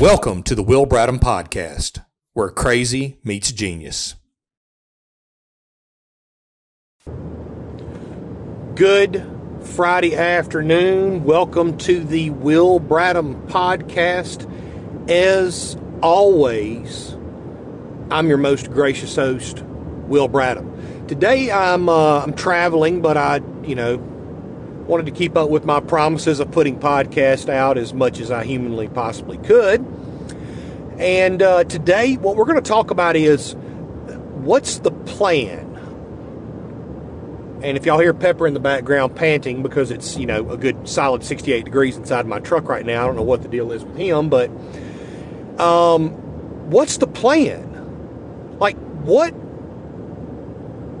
Welcome 0.00 0.42
to 0.42 0.54
the 0.54 0.62
Will 0.62 0.84
Bradham 0.84 1.18
Podcast, 1.18 2.04
where 2.34 2.50
crazy 2.50 3.18
meets 3.24 3.50
genius. 3.50 4.14
Good 8.74 9.26
Friday 9.62 10.14
afternoon. 10.14 11.24
Welcome 11.24 11.78
to 11.78 12.04
the 12.04 12.28
Will 12.28 12.78
Bradham 12.78 13.48
Podcast. 13.48 14.44
As 15.10 15.78
always, 16.02 17.16
I'm 18.10 18.28
your 18.28 18.36
most 18.36 18.70
gracious 18.70 19.16
host, 19.16 19.62
Will 20.08 20.28
Bradham. 20.28 21.08
Today 21.08 21.50
I'm 21.50 21.88
uh, 21.88 22.20
I'm 22.20 22.34
traveling, 22.34 23.00
but 23.00 23.16
I 23.16 23.40
you 23.64 23.74
know 23.74 23.96
wanted 24.86 25.06
to 25.06 25.12
keep 25.12 25.36
up 25.36 25.50
with 25.50 25.64
my 25.64 25.80
promises 25.80 26.40
of 26.40 26.50
putting 26.50 26.78
podcast 26.78 27.48
out 27.48 27.76
as 27.76 27.92
much 27.92 28.20
as 28.20 28.30
I 28.30 28.44
humanly 28.44 28.88
possibly 28.88 29.38
could. 29.38 29.84
And 30.98 31.42
uh, 31.42 31.64
today, 31.64 32.16
what 32.16 32.36
we're 32.36 32.44
going 32.44 32.62
to 32.62 32.68
talk 32.68 32.90
about 32.90 33.16
is 33.16 33.54
what's 33.54 34.78
the 34.78 34.90
plan. 34.90 35.64
And 37.62 37.76
if 37.76 37.84
y'all 37.84 37.98
hear 37.98 38.14
Pepper 38.14 38.46
in 38.46 38.54
the 38.54 38.60
background 38.60 39.16
panting 39.16 39.62
because 39.62 39.90
it's 39.90 40.16
you 40.16 40.26
know 40.26 40.48
a 40.50 40.56
good 40.56 40.88
solid 40.88 41.24
68 41.24 41.64
degrees 41.64 41.96
inside 41.96 42.26
my 42.26 42.38
truck 42.38 42.68
right 42.68 42.86
now, 42.86 43.02
I 43.02 43.06
don't 43.06 43.16
know 43.16 43.22
what 43.22 43.42
the 43.42 43.48
deal 43.48 43.72
is 43.72 43.84
with 43.84 43.96
him, 43.96 44.28
but 44.28 44.50
um, 45.58 46.10
what's 46.70 46.98
the 46.98 47.06
plan? 47.06 48.58
Like 48.58 48.76
what? 48.76 49.30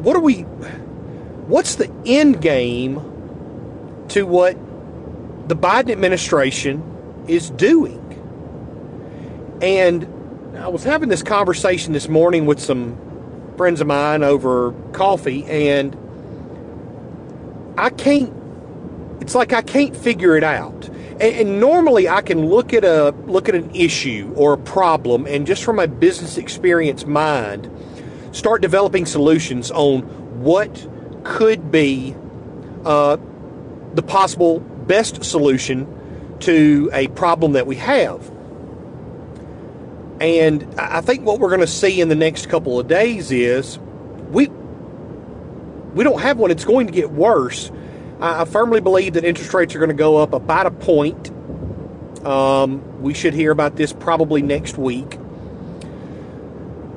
What 0.02 0.16
are 0.16 0.20
we? 0.20 0.42
What's 0.42 1.76
the 1.76 1.90
end 2.04 2.42
game 2.42 3.15
to 4.10 4.26
what 4.26 4.56
the 5.48 5.56
Biden 5.56 5.90
administration 5.90 6.82
is 7.28 7.50
doing. 7.50 8.02
And 9.62 10.06
I 10.58 10.68
was 10.68 10.84
having 10.84 11.08
this 11.08 11.22
conversation 11.22 11.92
this 11.92 12.08
morning 12.08 12.46
with 12.46 12.60
some 12.60 12.98
friends 13.56 13.80
of 13.80 13.86
mine 13.86 14.22
over 14.22 14.72
coffee, 14.92 15.44
and 15.44 15.96
I 17.78 17.90
can't, 17.90 18.32
it's 19.20 19.34
like 19.34 19.52
I 19.52 19.62
can't 19.62 19.96
figure 19.96 20.36
it 20.36 20.44
out. 20.44 20.88
And, 21.20 21.60
normally 21.60 22.10
I 22.10 22.20
can 22.20 22.46
look 22.46 22.74
at 22.74 22.84
a 22.84 23.14
look 23.26 23.48
at 23.48 23.54
an 23.54 23.74
issue 23.74 24.32
or 24.36 24.52
a 24.52 24.58
problem 24.58 25.26
and 25.26 25.46
just 25.46 25.64
from 25.64 25.76
my 25.76 25.86
business 25.86 26.36
experience 26.36 27.06
mind 27.06 27.70
start 28.32 28.60
developing 28.60 29.06
solutions 29.06 29.70
on 29.70 30.02
what 30.42 30.86
could 31.24 31.70
be 31.72 32.14
uh, 32.84 33.16
the 33.96 34.02
possible 34.02 34.60
best 34.60 35.24
solution 35.24 36.36
to 36.40 36.90
a 36.92 37.08
problem 37.08 37.52
that 37.52 37.66
we 37.66 37.76
have. 37.76 38.30
And 40.20 40.78
I 40.78 41.00
think 41.00 41.24
what 41.26 41.40
we're 41.40 41.48
going 41.48 41.60
to 41.60 41.66
see 41.66 42.00
in 42.00 42.08
the 42.08 42.14
next 42.14 42.48
couple 42.48 42.78
of 42.80 42.88
days 42.88 43.30
is 43.30 43.78
we 44.30 44.48
we 44.48 46.04
don't 46.04 46.20
have 46.20 46.38
one. 46.38 46.50
It's 46.50 46.64
going 46.64 46.86
to 46.86 46.92
get 46.92 47.10
worse. 47.10 47.70
I, 48.20 48.44
firmly 48.44 48.80
believe 48.80 49.14
that 49.14 49.24
interest 49.24 49.52
rates 49.52 49.74
are 49.74 49.78
going 49.78 49.90
to 49.90 49.94
go 49.94 50.16
up 50.16 50.32
about 50.32 50.66
a 50.66 50.70
point. 50.70 51.30
Um, 52.24 53.02
we 53.02 53.14
should 53.14 53.34
hear 53.34 53.50
about 53.50 53.76
this 53.76 53.92
probably 53.92 54.42
next 54.42 54.78
week, 54.78 55.18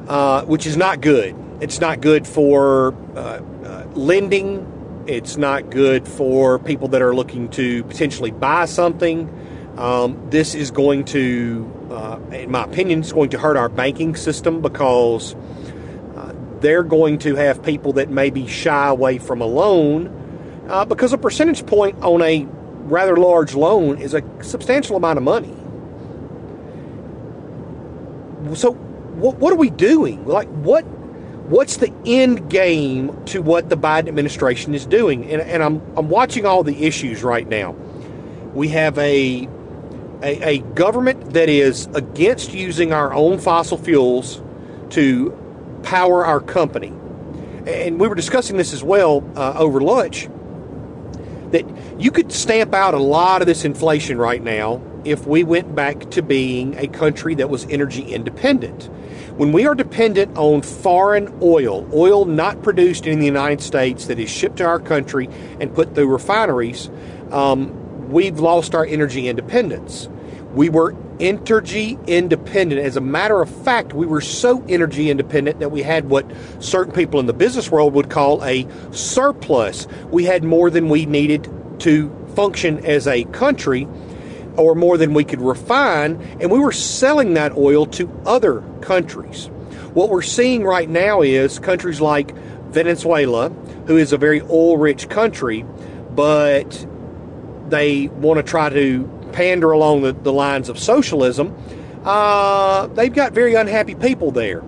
uh, 0.08 0.44
which 0.45 0.66
is 0.66 0.77
not 0.77 1.02
good. 1.02 1.36
It's 1.61 1.80
not 1.80 2.00
good 2.02 2.25
for 2.25 2.94
uh, 3.16 3.42
uh, 3.66 3.86
lending 3.94 4.78
it's 5.09 5.38
not 5.38 5.71
good 5.71 6.07
for 6.07 6.59
people 6.59 6.88
that 6.89 7.02
are 7.02 7.15
looking 7.15 7.49
to 7.49 7.83
potentially 7.85 8.29
buy 8.29 8.65
something. 8.65 9.27
Um, 9.75 10.29
this 10.29 10.53
is 10.53 10.69
going 10.69 11.05
to, 11.05 11.89
uh, 11.89 12.20
in 12.31 12.52
my 12.52 12.64
opinion, 12.64 12.99
it's 12.99 13.11
going 13.11 13.31
to 13.31 13.39
hurt 13.39 13.58
our 13.58 13.69
banking 13.69 14.15
system 14.15 14.61
because 14.61 15.33
uh, 16.15 16.33
they're 16.59 16.83
going 16.83 17.17
to 17.19 17.36
have 17.36 17.64
people 17.64 17.93
that 17.93 18.11
maybe 18.11 18.45
shy 18.45 18.87
away 18.87 19.17
from 19.17 19.42
a 19.42 19.48
loan 19.48 20.15
uh, 20.69 20.86
because 20.86 21.11
a 21.11 21.17
percentage 21.17 21.65
point 21.65 21.98
on 22.03 22.21
a 22.21 22.45
rather 22.83 23.17
large 23.17 23.55
loan 23.55 23.98
is 23.98 24.14
a 24.14 24.21
substantial 24.43 24.95
amount 24.95 25.17
of 25.17 25.23
money. 25.23 25.55
So, 28.55 28.73
what, 28.73 29.37
what 29.37 29.52
are 29.53 29.58
we 29.58 29.71
doing? 29.71 30.27
Like, 30.27 30.48
what 30.49 30.86
what's 31.49 31.77
the 31.77 31.92
end 32.05 32.49
game 32.49 33.26
to 33.26 33.42
what 33.42 33.70
the 33.70 33.77
Biden 33.77 34.08
administration 34.08 34.76
is 34.76 34.86
doing? 34.86 35.30
And, 35.32 35.42
and 35.42 35.64
I'm, 35.64 35.82
I'm 35.98 36.10
watching 36.10 36.45
all 36.45 36.64
the 36.64 36.86
issues 36.86 37.23
right 37.23 37.48
now. 37.48 37.71
We 38.54 38.70
have 38.70 38.98
a, 38.98 39.48
a, 40.21 40.49
a 40.49 40.58
government 40.60 41.33
that 41.33 41.49
is 41.49 41.87
against 41.87 42.54
using 42.54 42.93
our 42.93 43.14
own 43.14 43.39
fossil 43.39 43.77
fuels 43.77 44.42
to 44.92 45.36
power 45.83 46.26
our 46.26 46.39
company. 46.39 46.93
And 47.67 47.99
we 47.99 48.08
were 48.08 48.16
discussing 48.16 48.58
this 48.58 48.73
as 48.73 48.83
well 48.83 49.27
uh, 49.36 49.54
over 49.58 49.81
lunch 49.81 50.30
that 51.52 51.66
you 51.99 52.11
could 52.11 52.31
stamp 52.31 52.76
out 52.76 52.93
a 52.93 52.99
lot 52.99 53.42
of 53.42 53.48
this 53.48 53.66
inflation 53.66 54.20
right 54.20 54.42
now 54.42 54.81
if 55.04 55.26
we 55.26 55.43
went 55.43 55.73
back 55.73 56.11
to 56.11 56.21
being 56.21 56.77
a 56.77 56.87
country 56.87 57.33
that 57.36 57.49
was 57.49 57.66
energy 57.66 58.04
independent. 58.04 58.89
When 59.39 59.54
we 59.54 59.66
are 59.67 59.73
dependent 59.73 60.38
on 60.38 60.61
foreign 60.61 61.33
oil, 61.42 61.88
oil 61.94 62.26
not 62.26 62.61
produced 62.61 63.08
in 63.08 63.20
the 63.20 63.26
United 63.26 63.61
States 63.61 64.08
that 64.08 64.20
is 64.20 64.30
shipped 64.30 64.58
to 64.58 64.66
our 64.66 64.82
country 64.82 65.30
and 65.61 65.73
put 65.73 65.95
through 65.95 66.08
refineries, 66.08 66.89
um, 67.32 68.11
we've 68.11 68.42
lost 68.42 68.76
our 68.76 68.86
energy 68.86 69.30
independence. 69.30 70.10
We 70.54 70.67
were 70.67 70.94
energy 71.22 71.98
independent. 72.05 72.82
As 72.82 72.98
a 72.98 73.02
matter 73.02 73.42
of 73.42 73.49
fact, 73.64 73.94
we 73.94 74.05
were 74.05 74.20
so 74.20 74.61
energy 74.67 75.10
independent 75.10 75.61
that 75.61 75.72
we 75.72 75.83
had 75.83 76.10
what 76.10 76.30
certain 76.60 76.92
people 76.92 77.22
in 77.22 77.26
the 77.26 77.32
business 77.32 77.72
world 77.72 77.94
would 77.94 78.10
call 78.10 78.44
a 78.44 78.67
surplus. 78.92 79.88
We 80.11 80.26
had 80.26 80.44
more 80.44 80.70
than 80.70 80.89
we 80.89 81.05
needed 81.05 81.49
to 81.80 82.14
function 82.36 82.86
as 82.86 83.08
a 83.08 83.23
country 83.23 83.88
or 84.58 84.76
more 84.76 84.98
than 84.98 85.14
we 85.14 85.23
could 85.23 85.42
refine, 85.42 86.21
and 86.39 86.52
we 86.52 86.60
were 86.60 86.71
selling 86.71 87.33
that 87.36 87.55
oil 87.55 87.86
to 87.86 88.10
other 88.26 88.64
countries. 88.82 89.48
What 89.93 90.10
we're 90.10 90.21
seeing 90.21 90.64
right 90.64 90.89
now 90.89 91.21
is 91.21 91.60
countries 91.60 91.99
like 92.02 92.36
Venezuela, 92.71 93.49
who 93.87 93.98
is 93.98 94.14
a 94.14 94.17
very 94.17 94.42
oil 94.42 94.77
rich 94.77 95.10
country, 95.10 95.65
but 96.11 96.86
they 97.70 98.08
want 98.08 98.37
to 98.37 98.43
try 98.43 98.70
to 98.70 99.10
pander 99.32 99.71
along 99.71 100.02
the, 100.02 100.14
the 100.14 100.33
lines 100.33 100.70
of 100.70 100.77
socialism. 100.77 101.55
Uh, 102.04 102.87
they've 102.87 103.14
got 103.14 103.33
very 103.33 103.55
unhappy 103.55 103.95
people 103.95 104.31
there. 104.31 104.64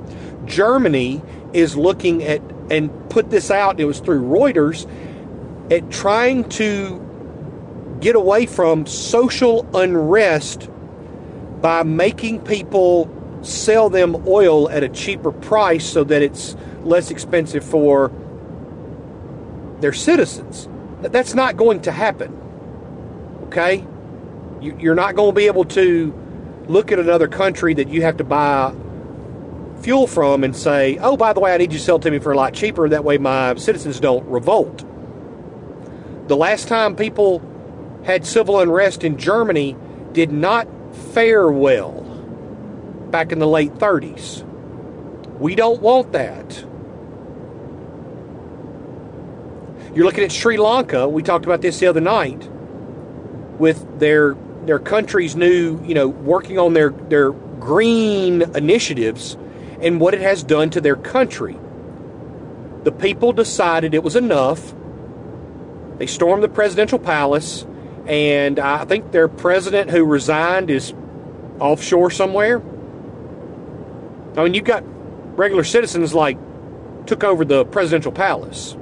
Germany 0.45 1.21
is 1.53 1.75
looking 1.75 2.23
at, 2.23 2.41
and 2.69 3.09
put 3.09 3.29
this 3.29 3.51
out, 3.51 3.79
it 3.79 3.85
was 3.85 3.99
through 3.99 4.21
Reuters, 4.21 4.89
at 5.71 5.89
trying 5.91 6.47
to 6.49 6.99
get 8.01 8.15
away 8.15 8.45
from 8.45 8.85
social 8.85 9.65
unrest 9.75 10.69
by 11.61 11.83
making 11.83 12.41
people 12.41 13.09
sell 13.43 13.89
them 13.89 14.15
oil 14.27 14.69
at 14.69 14.83
a 14.83 14.89
cheaper 14.89 15.31
price 15.31 15.85
so 15.85 16.03
that 16.03 16.21
it's 16.21 16.55
less 16.83 17.11
expensive 17.11 17.63
for 17.63 18.11
their 19.79 19.93
citizens. 19.93 20.67
That's 21.01 21.33
not 21.33 21.57
going 21.57 21.81
to 21.83 21.91
happen. 21.91 22.37
Okay? 23.45 23.85
You're 24.61 24.95
not 24.95 25.15
going 25.15 25.31
to 25.31 25.35
be 25.35 25.47
able 25.47 25.65
to 25.65 26.13
look 26.67 26.91
at 26.91 26.99
another 26.99 27.27
country 27.27 27.73
that 27.75 27.89
you 27.89 28.01
have 28.03 28.17
to 28.17 28.23
buy 28.23 28.73
fuel 29.81 30.05
from 30.05 30.43
and 30.43 30.55
say, 30.55 30.97
oh, 30.99 31.17
by 31.17 31.33
the 31.33 31.39
way, 31.39 31.53
I 31.53 31.57
need 31.57 31.71
you 31.71 31.79
to 31.79 31.83
sell 31.83 31.99
to 31.99 32.11
me 32.11 32.19
for 32.19 32.31
a 32.31 32.35
lot 32.35 32.53
cheaper. 32.53 32.87
That 32.87 33.03
way 33.03 33.17
my 33.17 33.55
citizens 33.55 33.99
don't 33.99 34.25
revolt. 34.27 34.85
The 36.27 36.37
last 36.37 36.67
time 36.67 36.95
people 36.95 37.39
had 38.03 38.25
civil 38.25 38.59
unrest 38.59 39.03
in 39.03 39.17
Germany 39.17 39.75
did 40.11 40.31
not 40.31 40.67
fare 41.13 41.49
well 41.49 42.01
back 43.11 43.31
in 43.31 43.39
the 43.39 43.47
late 43.47 43.73
30s. 43.75 44.43
We 45.39 45.55
don't 45.55 45.81
want 45.81 46.11
that. 46.13 46.65
You're 49.93 50.05
looking 50.05 50.23
at 50.23 50.31
Sri 50.31 50.57
Lanka. 50.57 51.09
We 51.09 51.21
talked 51.21 51.45
about 51.45 51.61
this 51.61 51.79
the 51.79 51.87
other 51.87 52.01
night 52.01 52.49
with 53.59 53.99
their 53.99 54.35
their 54.65 54.79
country's 54.79 55.35
new, 55.35 55.83
you 55.83 55.93
know, 55.93 56.07
working 56.07 56.57
on 56.57 56.73
their 56.73 56.91
their 56.91 57.31
green 57.31 58.43
initiatives 58.55 59.35
and 59.81 59.99
what 59.99 60.13
it 60.13 60.21
has 60.21 60.43
done 60.43 60.69
to 60.69 60.81
their 60.81 60.95
country. 60.95 61.57
The 62.83 62.91
people 62.91 63.33
decided 63.33 63.93
it 63.93 64.03
was 64.03 64.15
enough. 64.15 64.73
They 65.97 66.07
stormed 66.07 66.43
the 66.43 66.49
presidential 66.49 66.99
palace 66.99 67.65
and 68.07 68.59
I 68.59 68.85
think 68.85 69.11
their 69.11 69.27
president 69.27 69.89
who 69.89 70.03
resigned 70.03 70.69
is 70.69 70.93
offshore 71.59 72.11
somewhere. 72.11 72.61
I 74.37 74.43
mean, 74.43 74.53
you've 74.53 74.65
got 74.65 74.83
regular 75.37 75.63
citizens 75.63 76.13
like 76.13 76.37
took 77.05 77.23
over 77.23 77.45
the 77.45 77.65
presidential 77.65 78.11
palace. 78.11 78.75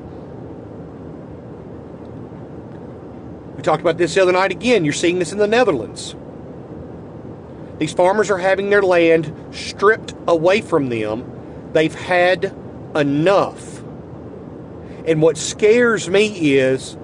We 3.56 3.64
talked 3.64 3.82
about 3.82 3.98
this 3.98 4.14
the 4.16 4.22
other 4.22 4.32
night 4.32 4.52
again. 4.52 4.86
You're 4.86 4.94
seeing 4.94 5.20
this 5.20 5.32
in 5.32 5.38
the 5.38 5.48
Netherlands. 5.48 6.16
These 7.78 7.94
farmers 7.94 8.30
are 8.30 8.38
having 8.38 8.70
their 8.70 8.82
land 8.82 9.34
stripped 9.52 10.14
away 10.28 10.62
from 10.62 10.90
them. 10.90 11.70
They've 11.74 11.94
had 11.94 12.56
enough. 12.96 13.80
And 15.06 15.22
what 15.22 15.38
scares 15.38 16.10
me 16.10 16.58
is 16.58 16.98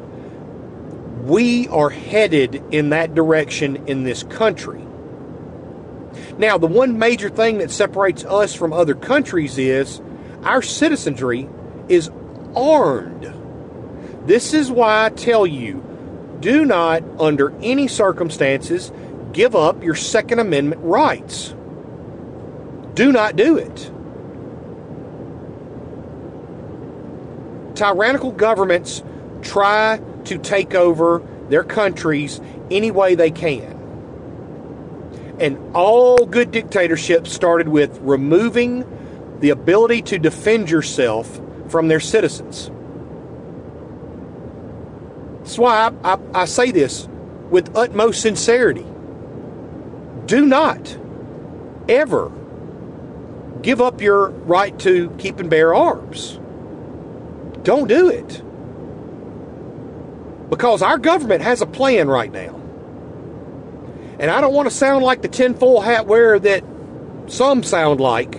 we 1.25 1.67
are 1.69 1.89
headed 1.89 2.63
in 2.71 2.89
that 2.89 3.15
direction 3.15 3.87
in 3.87 4.03
this 4.03 4.23
country. 4.23 4.81
Now, 6.37 6.57
the 6.57 6.67
one 6.67 6.99
major 6.99 7.29
thing 7.29 7.57
that 7.57 7.71
separates 7.71 8.23
us 8.25 8.53
from 8.53 8.73
other 8.73 8.93
countries 8.93 9.57
is 9.57 10.01
our 10.43 10.61
citizenry 10.61 11.49
is 11.89 12.11
armed. 12.55 13.33
This 14.27 14.53
is 14.53 14.69
why 14.69 15.05
I 15.05 15.09
tell 15.09 15.47
you 15.47 15.83
do 16.39 16.63
not, 16.63 17.03
under 17.19 17.53
any 17.61 17.87
circumstances, 17.87 18.91
give 19.33 19.55
up 19.55 19.83
your 19.83 19.95
Second 19.95 20.39
Amendment 20.39 20.81
rights. 20.83 21.55
Do 22.93 23.11
not 23.11 23.35
do 23.35 23.57
it. 23.57 23.91
Tyrannical 27.75 28.31
governments 28.31 29.01
try 29.41 29.99
to 30.25 30.37
take 30.37 30.75
over 30.75 31.21
their 31.49 31.63
countries 31.63 32.41
any 32.71 32.91
way 32.91 33.15
they 33.15 33.31
can. 33.31 33.73
And 35.39 35.75
all 35.75 36.25
good 36.25 36.51
dictatorships 36.51 37.31
started 37.31 37.67
with 37.67 37.99
removing 38.01 38.85
the 39.39 39.49
ability 39.49 40.01
to 40.03 40.19
defend 40.19 40.69
yourself 40.69 41.41
from 41.67 41.87
their 41.87 41.99
citizens. 41.99 42.71
That's 45.39 45.57
why 45.57 45.91
I, 46.03 46.13
I, 46.13 46.19
I 46.33 46.45
say 46.45 46.71
this 46.71 47.07
with 47.49 47.75
utmost 47.75 48.21
sincerity. 48.21 48.85
Do 50.25 50.45
not 50.45 50.97
ever 51.87 52.31
give 53.61 53.81
up 53.81 54.01
your 54.01 54.29
right 54.29 54.77
to 54.79 55.09
keep 55.17 55.39
and 55.39 55.49
bear 55.49 55.73
arms. 55.75 56.39
Don't 57.63 57.87
do 57.87 58.09
it. 58.09 58.41
Because 60.49 60.81
our 60.81 60.97
government 60.97 61.41
has 61.41 61.61
a 61.61 61.65
plan 61.65 62.07
right 62.07 62.31
now. 62.31 62.61
And 64.19 64.31
I 64.31 64.41
don't 64.41 64.53
want 64.53 64.69
to 64.69 64.75
sound 64.75 65.03
like 65.03 65.21
the 65.21 65.27
tinfoil 65.27 65.81
hat 65.81 66.07
wearer 66.07 66.39
that 66.39 66.63
some 67.27 67.63
sound 67.63 67.99
like. 67.99 68.31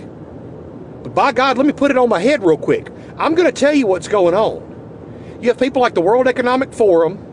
But 1.03 1.13
by 1.13 1.31
God, 1.31 1.57
let 1.57 1.67
me 1.67 1.73
put 1.73 1.91
it 1.91 1.97
on 1.97 2.09
my 2.09 2.19
head 2.19 2.43
real 2.43 2.57
quick. 2.57 2.89
I'm 3.17 3.35
going 3.35 3.47
to 3.47 3.51
tell 3.51 3.73
you 3.73 3.87
what's 3.87 4.07
going 4.07 4.33
on. 4.33 4.63
You 5.41 5.49
have 5.49 5.59
people 5.59 5.81
like 5.81 5.93
the 5.93 6.01
World 6.01 6.27
Economic 6.27 6.73
Forum. 6.73 7.23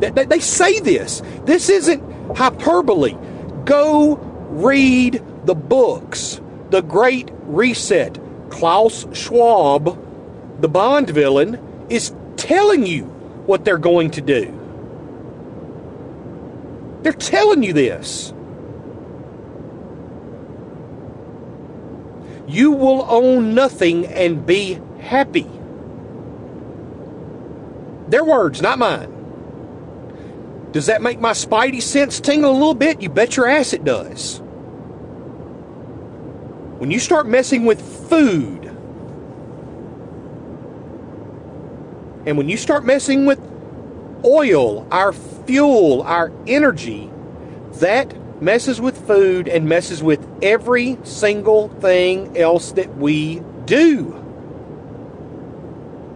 That, 0.00 0.14
they, 0.14 0.24
they 0.24 0.40
say 0.40 0.80
this. 0.80 1.22
This 1.44 1.68
isn't 1.68 2.36
hyperbole. 2.36 3.16
Go 3.64 4.16
read 4.50 5.22
the 5.44 5.54
books. 5.54 6.40
The 6.70 6.80
Great 6.80 7.30
Reset. 7.42 8.18
Klaus 8.50 9.06
Schwab, 9.12 9.98
the 10.60 10.68
Bond 10.68 11.10
villain, 11.10 11.86
is 11.90 12.14
telling 12.36 12.86
you 12.86 13.13
what 13.46 13.64
they're 13.64 13.78
going 13.78 14.10
to 14.12 14.20
do. 14.20 14.60
They're 17.02 17.12
telling 17.12 17.62
you 17.62 17.72
this. 17.72 18.32
You 22.46 22.72
will 22.72 23.06
own 23.08 23.54
nothing 23.54 24.06
and 24.06 24.46
be 24.46 24.80
happy. 25.00 25.50
Their 28.08 28.24
words, 28.24 28.62
not 28.62 28.78
mine. 28.78 29.10
Does 30.72 30.86
that 30.86 31.02
make 31.02 31.20
my 31.20 31.32
spidey 31.32 31.80
sense 31.80 32.20
tingle 32.20 32.50
a 32.50 32.52
little 32.52 32.74
bit? 32.74 33.00
You 33.00 33.08
bet 33.08 33.36
your 33.36 33.46
ass 33.46 33.72
it 33.72 33.84
does. 33.84 34.40
When 36.78 36.90
you 36.90 36.98
start 36.98 37.26
messing 37.26 37.64
with 37.64 37.80
food, 38.08 38.63
and 42.26 42.38
when 42.38 42.48
you 42.48 42.56
start 42.56 42.84
messing 42.84 43.26
with 43.26 43.40
oil, 44.24 44.86
our 44.90 45.12
fuel, 45.12 46.02
our 46.02 46.32
energy, 46.46 47.10
that 47.74 48.42
messes 48.42 48.80
with 48.80 49.06
food 49.06 49.48
and 49.48 49.68
messes 49.68 50.02
with 50.02 50.26
every 50.42 50.98
single 51.04 51.68
thing 51.80 52.36
else 52.38 52.72
that 52.72 52.96
we 52.96 53.42
do. 53.66 54.12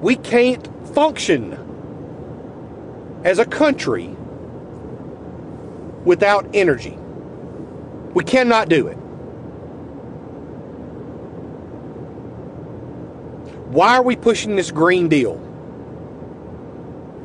We 0.01 0.17
can't 0.17 0.67
function 0.95 1.59
as 3.25 3.39
a 3.39 3.45
country 3.45 4.09
without 6.05 6.49
energy. 6.55 6.97
We 8.15 8.25
cannot 8.25 8.69
do 8.69 8.87
it. 8.87 8.95
Why 13.69 13.97
are 13.97 14.03
we 14.03 14.17
pushing 14.17 14.57
this 14.57 14.71
Green 14.71 15.09
Deal? 15.09 15.48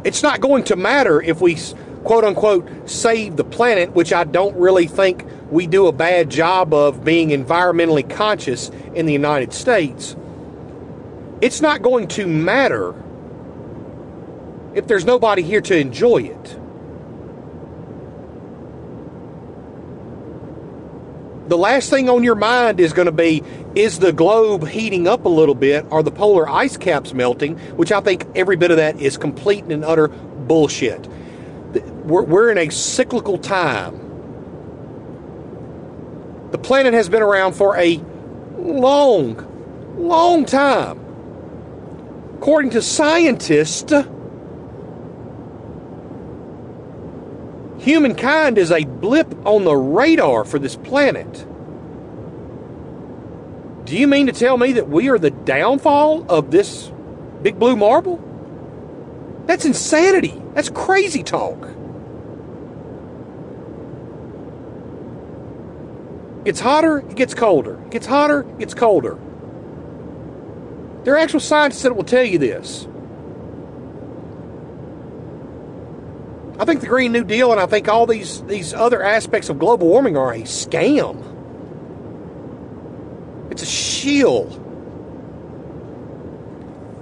It's 0.03 0.23
not 0.23 0.41
going 0.41 0.65
to 0.65 0.75
matter 0.75 1.21
if 1.21 1.41
we 1.41 1.57
quote 2.03 2.23
unquote 2.23 2.67
save 2.89 3.37
the 3.37 3.43
planet, 3.43 3.93
which 3.93 4.11
I 4.11 4.23
don't 4.23 4.55
really 4.57 4.87
think 4.87 5.25
we 5.49 5.67
do 5.67 5.87
a 5.87 5.91
bad 5.91 6.29
job 6.29 6.73
of 6.73 7.03
being 7.03 7.29
environmentally 7.29 8.09
conscious 8.09 8.69
in 8.93 9.05
the 9.05 9.13
United 9.13 9.53
States. 9.53 10.15
It's 11.41 11.61
not 11.61 11.81
going 11.81 12.07
to 12.09 12.27
matter 12.27 12.95
if 14.75 14.87
there's 14.87 15.05
nobody 15.05 15.41
here 15.41 15.61
to 15.61 15.77
enjoy 15.77 16.23
it. 16.23 16.59
The 21.47 21.57
last 21.57 21.89
thing 21.89 22.09
on 22.09 22.23
your 22.23 22.35
mind 22.35 22.79
is 22.79 22.93
going 22.93 23.07
to 23.07 23.11
be 23.11 23.43
is 23.75 23.99
the 23.99 24.13
globe 24.13 24.67
heating 24.67 25.07
up 25.07 25.25
a 25.25 25.29
little 25.29 25.55
bit? 25.55 25.85
Are 25.91 26.01
the 26.01 26.11
polar 26.11 26.47
ice 26.47 26.77
caps 26.77 27.13
melting? 27.13 27.57
Which 27.75 27.91
I 27.91 27.99
think 27.99 28.25
every 28.35 28.55
bit 28.55 28.71
of 28.71 28.77
that 28.77 28.99
is 28.99 29.17
complete 29.17 29.65
and 29.65 29.83
utter 29.83 30.07
bullshit. 30.07 31.05
We're, 32.05 32.23
we're 32.23 32.51
in 32.51 32.57
a 32.57 32.69
cyclical 32.69 33.37
time. 33.37 33.99
The 36.51 36.57
planet 36.57 36.93
has 36.93 37.09
been 37.09 37.23
around 37.23 37.53
for 37.53 37.75
a 37.77 38.01
long, 38.57 39.95
long 39.97 40.45
time. 40.45 40.99
According 42.37 42.71
to 42.71 42.81
scientists, 42.81 43.91
humankind 47.83 48.57
is 48.57 48.71
a 48.71 48.85
blip 48.85 49.45
on 49.45 49.65
the 49.65 49.75
radar 49.75 50.45
for 50.45 50.57
this 50.57 50.75
planet. 50.75 51.45
Do 53.85 53.97
you 53.97 54.07
mean 54.07 54.27
to 54.27 54.31
tell 54.31 54.57
me 54.57 54.71
that 54.73 54.87
we 54.87 55.09
are 55.09 55.19
the 55.19 55.31
downfall 55.31 56.25
of 56.31 56.51
this 56.51 56.91
big 57.41 57.59
blue 57.59 57.75
marble? 57.75 58.21
That's 59.45 59.65
insanity. 59.65 60.41
That's 60.53 60.69
crazy 60.69 61.23
talk. 61.23 61.67
It 66.39 66.45
gets 66.45 66.61
hotter, 66.61 66.99
it 66.99 67.15
gets 67.15 67.33
colder. 67.33 67.81
It 67.83 67.91
gets 67.91 68.05
hotter, 68.05 68.41
it 68.41 68.59
gets 68.59 68.73
colder. 68.73 69.17
There 71.03 71.15
are 71.15 71.17
actual 71.17 71.41
scientists 71.41 71.83
that 71.83 71.95
will 71.95 72.05
tell 72.05 72.23
you 72.23 72.37
this. 72.37 72.87
I 76.63 76.65
think 76.65 76.79
the 76.79 76.87
Green 76.87 77.11
New 77.11 77.25
Deal 77.25 77.51
and 77.51 77.59
I 77.59 77.65
think 77.65 77.89
all 77.89 78.05
these, 78.05 78.41
these 78.43 78.73
other 78.73 79.03
aspects 79.03 79.49
of 79.49 79.59
global 79.59 79.89
warming 79.89 80.15
are 80.15 80.31
a 80.31 80.43
scam. 80.43 81.21
It's 83.51 83.61
a 83.61 83.65
shield. 83.65 84.57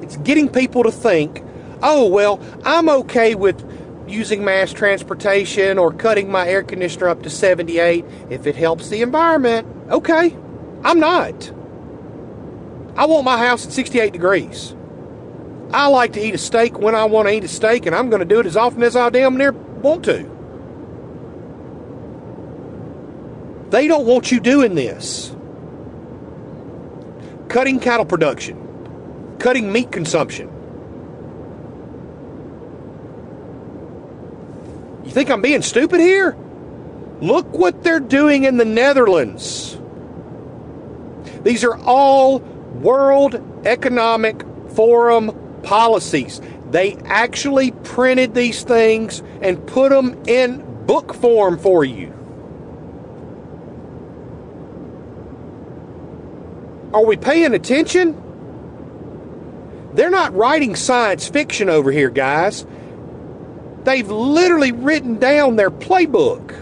It's 0.02 0.18
getting 0.18 0.50
people 0.50 0.82
to 0.82 0.92
think, 0.92 1.44
oh, 1.84 2.08
well, 2.08 2.40
I'm 2.66 2.90
okay 2.90 3.36
with 3.36 3.64
using 4.08 4.44
mass 4.44 4.74
transportation 4.74 5.78
or 5.78 5.94
cutting 5.94 6.32
my 6.32 6.48
air 6.48 6.64
conditioner 6.64 7.10
up 7.10 7.22
to 7.22 7.30
78 7.30 8.04
if 8.32 8.48
it 8.48 8.56
helps 8.56 8.90
the 8.90 9.04
environment. 9.04 9.68
Okay, 9.92 10.36
I'm 10.84 11.00
not. 11.00 11.52
I 12.96 13.06
want 13.06 13.26
my 13.26 13.38
house 13.38 13.68
at 13.68 13.74
68 13.74 14.12
degrees. 14.12 14.74
I 15.74 15.88
like 15.88 16.14
to 16.14 16.22
eat 16.22 16.34
a 16.34 16.38
steak 16.38 16.80
when 16.80 16.96
I 16.96 17.06
want 17.06 17.28
to 17.28 17.34
eat 17.34 17.44
a 17.44 17.48
steak, 17.48 17.86
and 17.86 17.96
I'm 17.96 18.10
going 18.10 18.20
to 18.20 18.26
do 18.26 18.40
it 18.40 18.46
as 18.46 18.58
often 18.58 18.84
as 18.84 18.96
I 18.96 19.10
damn 19.10 19.38
near 19.38 19.52
want 19.52 20.06
to. 20.06 20.30
They 23.70 23.88
don't 23.88 24.06
want 24.06 24.32
you 24.32 24.40
doing 24.40 24.76
this 24.76 25.34
cutting 27.48 27.80
cattle 27.80 28.06
production, 28.06 29.38
cutting 29.40 29.72
meat 29.72 29.92
consumption. 29.92 30.50
You 35.06 35.12
think 35.12 35.30
I'm 35.30 35.42
being 35.42 35.62
stupid 35.62 36.00
here? 36.00 36.38
Look 37.22 37.48
what 37.54 37.84
they're 37.84 38.00
doing 38.00 38.46
in 38.46 38.58
the 38.58 38.66
Netherlands. 38.66 39.78
These 41.44 41.64
are 41.64 41.78
all 41.80 42.40
World 42.40 43.42
Economic 43.66 44.44
Forum 44.76 45.51
policies. 45.64 46.42
They 46.70 46.96
actually 47.06 47.72
printed 47.72 48.34
these 48.34 48.64
things 48.64 49.22
and 49.42 49.66
put 49.68 49.90
them 49.90 50.24
in 50.26 50.86
book 50.86 51.14
form 51.14 51.58
for 51.58 51.84
you. 51.84 52.14
Are 56.94 57.06
we 57.06 57.16
paying 57.18 57.54
attention? 57.54 58.22
They're 59.94 60.10
not 60.10 60.34
writing 60.34 60.76
science 60.76 61.28
fiction 61.28 61.70
over 61.70 61.92
here, 61.92 62.10
guys. 62.10 62.66
They've 63.84 64.10
literally 64.10 64.72
written 64.72 65.18
down 65.18 65.56
their 65.56 65.72
playbook. 65.72 66.58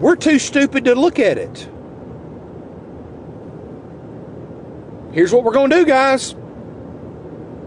We're 0.00 0.16
too 0.16 0.38
stupid 0.38 0.86
to 0.86 0.94
look 0.94 1.18
at 1.18 1.38
it. 1.38 1.68
Here's 5.12 5.32
what 5.32 5.44
we're 5.44 5.52
going 5.52 5.70
to 5.70 5.76
do, 5.76 5.86
guys. 5.86 6.34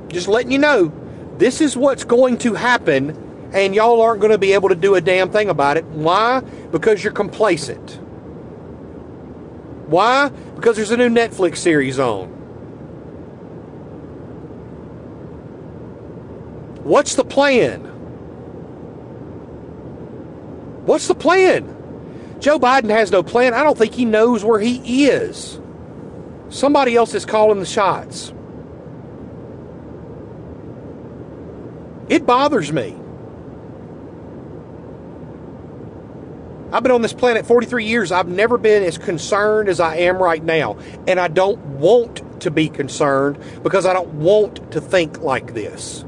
Just 0.09 0.27
letting 0.27 0.51
you 0.51 0.57
know. 0.57 0.91
This 1.37 1.61
is 1.61 1.77
what's 1.77 2.03
going 2.03 2.37
to 2.39 2.55
happen, 2.55 3.49
and 3.53 3.75
y'all 3.75 4.01
aren't 4.01 4.21
going 4.21 4.31
to 4.31 4.37
be 4.37 4.53
able 4.53 4.69
to 4.69 4.75
do 4.75 4.95
a 4.95 5.01
damn 5.01 5.29
thing 5.29 5.49
about 5.49 5.77
it. 5.77 5.85
Why? 5.85 6.41
Because 6.71 7.03
you're 7.03 7.13
complacent. 7.13 7.99
Why? 9.87 10.29
Because 10.55 10.75
there's 10.75 10.91
a 10.91 10.97
new 10.97 11.09
Netflix 11.09 11.57
series 11.57 11.99
on. 11.99 12.27
What's 16.83 17.15
the 17.15 17.23
plan? 17.25 17.81
What's 20.85 21.07
the 21.07 21.15
plan? 21.15 21.75
Joe 22.39 22.59
Biden 22.59 22.89
has 22.89 23.11
no 23.11 23.23
plan. 23.23 23.53
I 23.53 23.63
don't 23.63 23.77
think 23.77 23.93
he 23.93 24.05
knows 24.05 24.43
where 24.43 24.59
he 24.59 25.07
is. 25.07 25.59
Somebody 26.49 26.95
else 26.95 27.13
is 27.13 27.25
calling 27.25 27.59
the 27.59 27.65
shots. 27.65 28.33
It 32.09 32.25
bothers 32.25 32.71
me. 32.71 32.97
I've 36.71 36.83
been 36.83 36.91
on 36.91 37.01
this 37.01 37.13
planet 37.13 37.45
43 37.45 37.85
years. 37.85 38.11
I've 38.11 38.27
never 38.27 38.57
been 38.57 38.83
as 38.83 38.97
concerned 38.97 39.69
as 39.69 39.79
I 39.79 39.97
am 39.97 40.17
right 40.17 40.43
now. 40.43 40.77
And 41.07 41.19
I 41.19 41.27
don't 41.29 41.59
want 41.65 42.41
to 42.41 42.51
be 42.51 42.67
concerned 42.67 43.37
because 43.63 43.85
I 43.85 43.93
don't 43.93 44.13
want 44.15 44.71
to 44.71 44.81
think 44.81 45.21
like 45.21 45.53
this. 45.53 46.03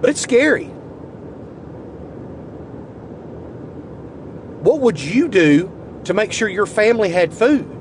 But 0.00 0.10
it's 0.10 0.20
scary. 0.20 0.66
What 4.60 4.80
would 4.80 5.00
you 5.00 5.28
do 5.28 5.70
to 6.04 6.12
make 6.12 6.32
sure 6.32 6.48
your 6.48 6.66
family 6.66 7.08
had 7.08 7.32
food? 7.32 7.73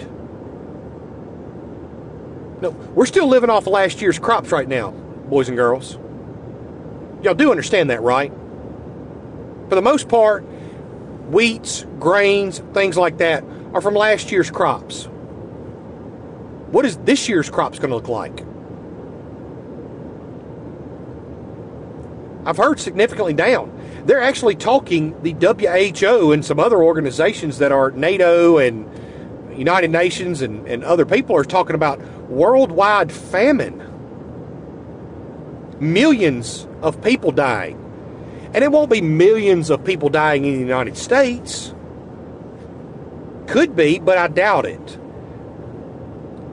No, 2.64 2.70
we're 2.70 3.06
still 3.06 3.28
living 3.28 3.50
off 3.50 3.68
last 3.68 4.02
year's 4.02 4.18
crops 4.18 4.50
right 4.54 4.70
now, 4.70 4.92
boys 4.92 5.50
and 5.50 5.58
girls. 5.58 5.96
Y'all 7.22 7.34
do 7.34 7.52
understand 7.52 7.90
that, 7.90 8.02
right? 8.02 8.32
For 9.68 9.76
the 9.76 9.82
most 9.82 10.08
part, 10.08 10.44
wheats, 11.30 11.86
grains, 12.00 12.60
things 12.74 12.96
like 12.96 13.18
that 13.18 13.44
are 13.74 13.82
from 13.82 13.96
last 13.96 14.32
year's 14.32 14.50
crops. 14.50 15.10
What 16.72 16.86
is 16.86 16.96
this 17.00 17.28
year's 17.28 17.50
crops 17.50 17.80
going 17.80 17.90
to 17.90 17.96
look 17.98 18.08
like? 18.08 18.46
I've 22.48 22.56
heard 22.56 22.80
significantly 22.80 23.34
down. 23.34 23.78
They're 24.06 24.22
actually 24.22 24.56
talking, 24.56 25.22
the 25.22 25.34
WHO 25.34 26.32
and 26.32 26.46
some 26.46 26.62
other 26.62 26.82
organizations 26.82 27.58
that 27.58 27.74
are 27.74 27.92
NATO 27.92 28.58
and 28.58 28.90
United 29.58 29.92
Nations 29.92 30.42
and, 30.42 30.66
and 30.66 30.86
other 30.86 31.06
people 31.06 31.36
are 31.36 31.44
talking 31.44 31.76
about 31.76 32.00
worldwide 32.34 33.12
famine. 33.12 33.80
Millions 35.80 36.68
of 36.82 37.02
people 37.02 37.32
dying. 37.32 37.80
And 38.54 38.64
it 38.64 38.72
won't 38.72 38.90
be 38.90 39.02
millions 39.02 39.70
of 39.70 39.84
people 39.84 40.10
dying 40.10 40.46
in 40.46 40.54
the 40.54 40.60
United 40.60 40.98
States. 40.98 41.74
Could 43.48 43.76
be, 43.76 44.00
but 44.00 44.18
I 44.18 44.28
doubt 44.28 44.66
it. 44.66 44.98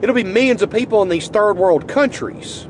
It'll 0.02 0.14
be 0.14 0.24
millions 0.24 0.62
of 0.62 0.70
people 0.70 1.02
in 1.02 1.08
these 1.08 1.28
third 1.28 1.58
world 1.58 1.86
countries. 1.86 2.66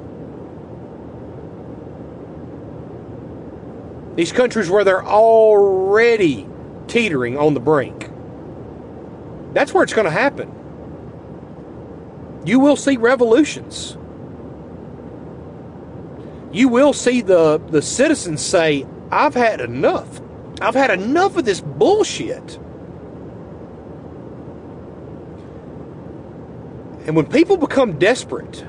These 4.17 4.33
countries 4.33 4.69
where 4.69 4.85
they're 4.85 5.05
already 5.05 6.47
teetering 6.88 7.38
on 7.38 7.55
the 7.55 7.61
brink. 7.61 8.11
That's 9.55 9.73
where 9.73 9.85
it's 9.85 9.95
going 9.95 10.07
to 10.07 10.11
happen. 10.11 10.60
You 12.44 12.59
will 12.59 12.76
see 12.76 12.97
revolutions. 12.97 13.97
You 16.52 16.68
will 16.68 16.92
see 16.92 17.20
the, 17.20 17.59
the 17.59 17.82
citizens 17.82 18.40
say, 18.40 18.87
I've 19.11 19.35
had 19.35 19.61
enough. 19.61 20.20
I've 20.61 20.75
had 20.75 20.90
enough 20.90 21.37
of 21.37 21.44
this 21.44 21.61
bullshit. 21.61 22.59
And 27.06 27.16
when 27.16 27.26
people 27.26 27.56
become 27.56 27.99
desperate, 27.99 28.64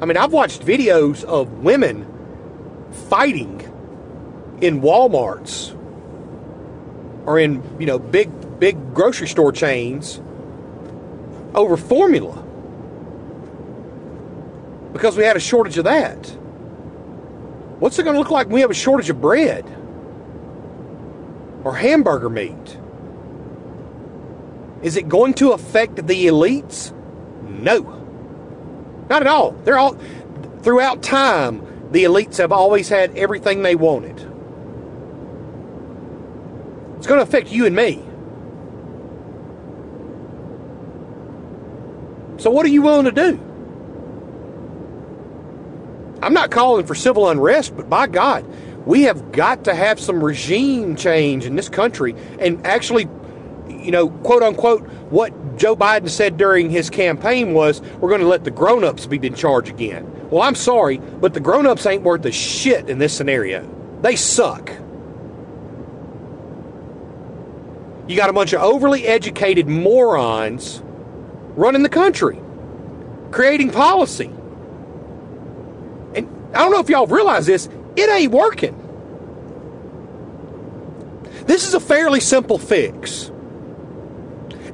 I 0.00 0.06
mean, 0.06 0.16
I've 0.16 0.32
watched 0.32 0.62
videos 0.62 1.24
of 1.24 1.50
women 1.64 2.06
fighting 3.08 3.60
in 4.60 4.80
Walmarts 4.80 5.74
or 7.26 7.38
in, 7.38 7.62
you 7.80 7.86
know, 7.86 7.98
big 7.98 8.30
big 8.60 8.94
grocery 8.94 9.26
store 9.26 9.52
chains 9.52 10.20
over 11.54 11.76
formula 11.76 12.42
because 14.92 15.16
we 15.16 15.24
had 15.24 15.36
a 15.36 15.40
shortage 15.40 15.76
of 15.78 15.84
that. 15.84 16.26
What's 17.80 17.98
it 17.98 18.04
going 18.04 18.14
to 18.14 18.20
look 18.20 18.30
like 18.30 18.46
when 18.46 18.54
we 18.54 18.60
have 18.60 18.70
a 18.70 18.74
shortage 18.74 19.10
of 19.10 19.20
bread 19.20 19.64
or 21.64 21.74
hamburger 21.74 22.30
meat? 22.30 22.78
Is 24.82 24.96
it 24.96 25.08
going 25.08 25.34
to 25.34 25.52
affect 25.52 26.06
the 26.06 26.26
elites? 26.26 26.92
No. 27.42 27.80
Not 29.08 29.22
at 29.22 29.26
all. 29.26 29.52
They're 29.64 29.78
all 29.78 29.96
throughout 30.62 31.02
time 31.02 31.90
the 31.90 32.04
elites 32.04 32.36
have 32.36 32.52
always 32.52 32.88
had 32.88 33.16
everything 33.16 33.62
they 33.62 33.74
wanted. 33.74 34.18
It's 36.96 37.06
going 37.06 37.18
to 37.18 37.22
affect 37.22 37.50
you 37.50 37.66
and 37.66 37.74
me. 37.74 38.03
So, 42.44 42.50
what 42.50 42.66
are 42.66 42.68
you 42.68 42.82
willing 42.82 43.06
to 43.06 43.10
do? 43.10 43.40
I'm 46.22 46.34
not 46.34 46.50
calling 46.50 46.84
for 46.84 46.94
civil 46.94 47.30
unrest, 47.30 47.74
but 47.74 47.88
by 47.88 48.06
God, 48.06 48.44
we 48.86 49.04
have 49.04 49.32
got 49.32 49.64
to 49.64 49.74
have 49.74 49.98
some 49.98 50.22
regime 50.22 50.94
change 50.94 51.46
in 51.46 51.56
this 51.56 51.70
country 51.70 52.14
and 52.38 52.66
actually, 52.66 53.08
you 53.70 53.90
know, 53.90 54.10
quote 54.10 54.42
unquote, 54.42 54.82
what 55.08 55.56
Joe 55.56 55.74
Biden 55.74 56.10
said 56.10 56.36
during 56.36 56.68
his 56.68 56.90
campaign 56.90 57.54
was 57.54 57.80
we're 57.98 58.10
going 58.10 58.20
to 58.20 58.28
let 58.28 58.44
the 58.44 58.50
grown 58.50 58.84
ups 58.84 59.06
be 59.06 59.16
in 59.26 59.34
charge 59.34 59.70
again. 59.70 60.06
Well, 60.28 60.42
I'm 60.42 60.54
sorry, 60.54 60.98
but 60.98 61.32
the 61.32 61.40
grown 61.40 61.66
ups 61.66 61.86
ain't 61.86 62.02
worth 62.02 62.26
a 62.26 62.32
shit 62.32 62.90
in 62.90 62.98
this 62.98 63.16
scenario. 63.16 63.66
They 64.02 64.16
suck. 64.16 64.70
You 68.06 68.16
got 68.16 68.28
a 68.28 68.34
bunch 68.34 68.52
of 68.52 68.60
overly 68.60 69.06
educated 69.06 69.66
morons 69.66 70.82
running 71.56 71.82
the 71.82 71.88
country, 71.88 72.40
creating 73.30 73.70
policy. 73.70 74.30
And 76.14 76.28
I 76.54 76.58
don't 76.58 76.70
know 76.70 76.80
if 76.80 76.88
y'all 76.88 77.06
realize 77.06 77.46
this, 77.46 77.68
it 77.96 78.10
ain't 78.10 78.32
working. 78.32 78.80
This 81.46 81.66
is 81.66 81.74
a 81.74 81.80
fairly 81.80 82.20
simple 82.20 82.58
fix. 82.58 83.30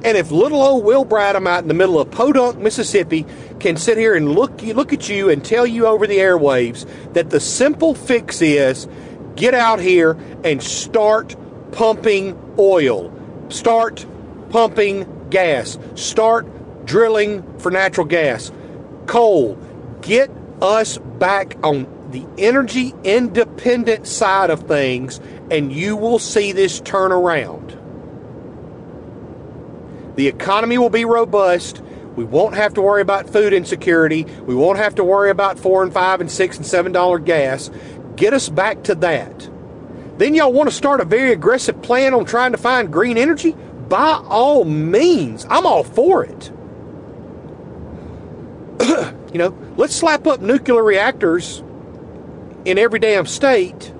And 0.03 0.17
if 0.17 0.31
little 0.31 0.61
old 0.63 0.83
Will 0.83 1.05
Bradham 1.05 1.47
out 1.47 1.61
in 1.61 1.67
the 1.67 1.75
middle 1.75 1.99
of 1.99 2.09
Podunk, 2.09 2.57
Mississippi, 2.57 3.25
can 3.59 3.77
sit 3.77 3.97
here 3.97 4.15
and 4.15 4.33
look 4.33 4.61
look 4.63 4.91
at 4.91 5.07
you 5.07 5.29
and 5.29 5.45
tell 5.45 5.67
you 5.67 5.85
over 5.85 6.07
the 6.07 6.17
airwaves 6.17 6.89
that 7.13 7.29
the 7.29 7.39
simple 7.39 7.93
fix 7.93 8.41
is 8.41 8.87
get 9.35 9.53
out 9.53 9.79
here 9.79 10.17
and 10.43 10.63
start 10.63 11.35
pumping 11.71 12.37
oil, 12.57 13.13
start 13.49 14.05
pumping 14.49 15.27
gas, 15.29 15.77
start 15.95 16.47
drilling 16.85 17.59
for 17.59 17.71
natural 17.71 18.05
gas, 18.05 18.51
coal. 19.07 19.57
Get 20.01 20.31
us 20.61 20.97
back 20.97 21.57
on 21.63 21.87
the 22.11 22.25
energy 22.37 22.93
independent 23.03 24.07
side 24.07 24.49
of 24.49 24.61
things, 24.67 25.19
and 25.49 25.71
you 25.71 25.95
will 25.95 26.19
see 26.19 26.51
this 26.51 26.79
turn 26.81 27.11
around. 27.11 27.77
The 30.15 30.27
economy 30.27 30.77
will 30.77 30.89
be 30.89 31.05
robust. 31.05 31.81
We 32.15 32.25
won't 32.25 32.55
have 32.55 32.73
to 32.73 32.81
worry 32.81 33.01
about 33.01 33.29
food 33.29 33.53
insecurity. 33.53 34.25
We 34.45 34.53
won't 34.53 34.77
have 34.77 34.95
to 34.95 35.03
worry 35.03 35.29
about 35.29 35.57
four 35.57 35.83
and 35.83 35.93
five 35.93 36.19
and 36.19 36.29
six 36.29 36.57
and 36.57 36.65
seven 36.65 36.91
dollar 36.91 37.17
gas. 37.19 37.71
Get 38.17 38.33
us 38.33 38.49
back 38.49 38.83
to 38.83 38.95
that. 38.95 39.49
Then 40.17 40.35
y'all 40.35 40.51
want 40.51 40.69
to 40.69 40.75
start 40.75 40.99
a 40.99 41.05
very 41.05 41.31
aggressive 41.31 41.81
plan 41.81 42.13
on 42.13 42.25
trying 42.25 42.51
to 42.51 42.57
find 42.57 42.91
green 42.91 43.17
energy? 43.17 43.55
By 43.87 44.21
all 44.27 44.65
means, 44.65 45.47
I'm 45.49 45.65
all 45.65 45.83
for 45.83 46.23
it. 46.23 46.51
you 49.31 49.37
know, 49.37 49.57
let's 49.77 49.95
slap 49.95 50.27
up 50.27 50.41
nuclear 50.41 50.83
reactors 50.83 51.63
in 52.65 52.77
every 52.77 52.99
damn 52.99 53.25
state 53.25 53.93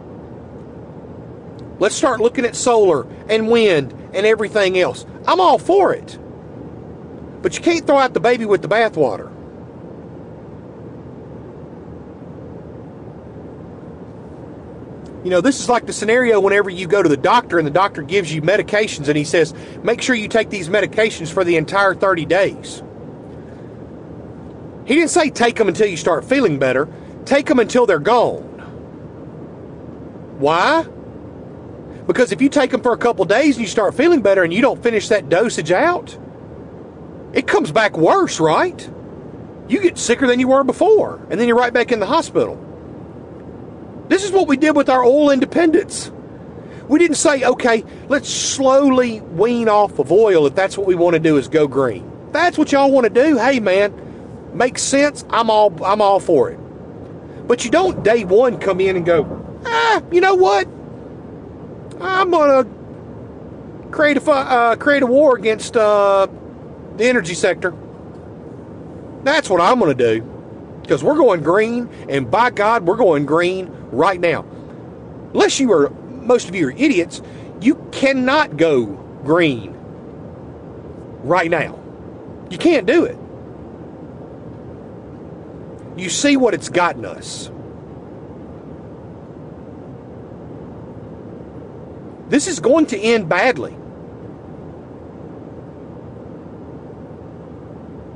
Let's 1.81 1.95
start 1.95 2.19
looking 2.19 2.45
at 2.45 2.55
solar 2.55 3.07
and 3.27 3.49
wind 3.49 3.91
and 4.13 4.23
everything 4.23 4.77
else. 4.77 5.03
I'm 5.25 5.39
all 5.39 5.57
for 5.57 5.91
it. 5.95 6.19
But 7.41 7.57
you 7.57 7.63
can't 7.63 7.87
throw 7.87 7.97
out 7.97 8.13
the 8.13 8.19
baby 8.19 8.45
with 8.45 8.61
the 8.61 8.67
bathwater. 8.67 9.31
You 15.23 15.31
know, 15.31 15.41
this 15.41 15.59
is 15.59 15.69
like 15.69 15.87
the 15.87 15.93
scenario 15.93 16.39
whenever 16.39 16.69
you 16.69 16.85
go 16.85 17.01
to 17.01 17.09
the 17.09 17.17
doctor 17.17 17.57
and 17.57 17.65
the 17.65 17.71
doctor 17.71 18.03
gives 18.03 18.31
you 18.31 18.43
medications 18.43 19.07
and 19.07 19.17
he 19.17 19.23
says, 19.23 19.51
make 19.81 20.03
sure 20.03 20.13
you 20.13 20.27
take 20.27 20.51
these 20.51 20.69
medications 20.69 21.33
for 21.33 21.43
the 21.43 21.55
entire 21.55 21.95
30 21.95 22.25
days. 22.25 22.83
He 24.91 24.97
didn't 24.97 25.11
say 25.11 25.29
take 25.29 25.55
them 25.55 25.69
until 25.69 25.87
you 25.87 25.95
start 25.95 26.25
feeling 26.25 26.59
better, 26.59 26.89
take 27.23 27.45
them 27.45 27.59
until 27.59 27.85
they're 27.85 27.97
gone. 27.97 28.43
Why? 30.37 30.85
Because 32.07 32.33
if 32.33 32.41
you 32.41 32.49
take 32.49 32.71
them 32.71 32.81
for 32.81 32.91
a 32.91 32.97
couple 32.97 33.23
days 33.23 33.55
and 33.55 33.61
you 33.61 33.69
start 33.69 33.95
feeling 33.95 34.21
better 34.21 34.43
and 34.43 34.53
you 34.53 34.61
don't 34.61 34.83
finish 34.83 35.07
that 35.07 35.29
dosage 35.29 35.71
out, 35.71 36.19
it 37.31 37.47
comes 37.47 37.71
back 37.71 37.95
worse, 37.95 38.41
right? 38.41 38.91
You 39.69 39.79
get 39.79 39.97
sicker 39.97 40.27
than 40.27 40.41
you 40.41 40.49
were 40.49 40.65
before, 40.65 41.25
and 41.29 41.39
then 41.39 41.47
you're 41.47 41.55
right 41.55 41.71
back 41.71 41.93
in 41.93 42.01
the 42.01 42.05
hospital. 42.05 42.57
This 44.09 44.25
is 44.25 44.31
what 44.33 44.49
we 44.49 44.57
did 44.57 44.75
with 44.75 44.89
our 44.89 45.05
oil 45.05 45.31
independence. 45.31 46.11
We 46.89 46.99
didn't 46.99 47.15
say, 47.15 47.45
okay, 47.45 47.85
let's 48.09 48.29
slowly 48.29 49.21
wean 49.21 49.69
off 49.69 49.99
of 49.99 50.11
oil 50.11 50.47
if 50.47 50.55
that's 50.55 50.77
what 50.77 50.85
we 50.85 50.95
want 50.95 51.13
to 51.13 51.19
do 51.21 51.37
is 51.37 51.47
go 51.47 51.65
green. 51.65 52.11
That's 52.33 52.57
what 52.57 52.73
y'all 52.73 52.91
want 52.91 53.05
to 53.05 53.09
do. 53.09 53.37
Hey 53.37 53.61
man, 53.61 54.10
makes 54.53 54.81
sense. 54.81 55.25
I'm 55.29 55.49
all 55.49 55.73
I'm 55.83 56.01
all 56.01 56.19
for 56.19 56.49
it. 56.49 56.57
But 57.47 57.65
you 57.65 57.71
don't 57.71 58.03
day 58.03 58.23
one 58.23 58.59
come 58.59 58.79
in 58.79 58.95
and 58.95 59.05
go, 59.05 59.61
ah, 59.65 60.01
you 60.11 60.21
know 60.21 60.35
what? 60.35 60.67
I'm 61.99 62.31
gonna 62.31 62.67
create 63.91 64.17
a 64.17 64.31
uh, 64.31 64.75
create 64.75 65.03
a 65.03 65.07
war 65.07 65.35
against 65.37 65.75
uh, 65.77 66.27
the 66.97 67.05
energy 67.05 67.33
sector. 67.33 67.73
That's 69.23 69.49
what 69.49 69.61
I'm 69.61 69.79
gonna 69.79 69.93
do 69.93 70.21
because 70.81 71.03
we're 71.03 71.15
going 71.15 71.41
green, 71.41 71.89
and 72.09 72.29
by 72.29 72.49
God, 72.49 72.85
we're 72.85 72.97
going 72.97 73.25
green 73.25 73.67
right 73.91 74.19
now. 74.19 74.45
Unless 75.33 75.59
you 75.59 75.71
are, 75.71 75.89
most 75.89 76.49
of 76.49 76.55
you 76.55 76.67
are 76.67 76.71
idiots, 76.71 77.21
you 77.61 77.75
cannot 77.91 78.57
go 78.57 78.85
green 79.23 79.75
right 81.23 81.49
now. 81.49 81.79
You 82.49 82.57
can't 82.57 82.85
do 82.85 83.05
it. 83.05 83.17
You 85.97 86.09
see 86.09 86.37
what 86.37 86.53
it's 86.53 86.69
gotten 86.69 87.05
us. 87.05 87.51
This 92.29 92.47
is 92.47 92.59
going 92.59 92.85
to 92.87 92.97
end 92.97 93.27
badly. 93.27 93.75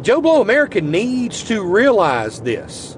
Joe 0.01 0.21
Blow 0.21 0.41
America 0.41 0.79
needs 0.81 1.43
to 1.45 1.63
realize 1.63 2.39
this. 2.41 2.95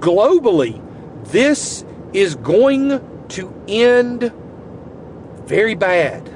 Globally, 0.00 0.82
this 1.26 1.84
is 2.12 2.34
going 2.36 3.26
to 3.28 3.64
end 3.68 4.32
very 5.44 5.74
bad. 5.74 6.28